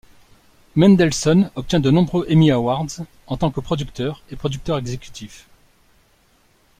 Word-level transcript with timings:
Mendelson 0.75 1.51
obtient 1.53 1.79
de 1.79 1.91
nombreux 1.91 2.25
Emmy 2.27 2.49
Awards 2.49 2.87
en 3.27 3.37
tant 3.37 3.51
que 3.51 3.59
producteur 3.59 4.23
et 4.31 4.35
producteur 4.35 4.79
exécutif. 4.79 5.45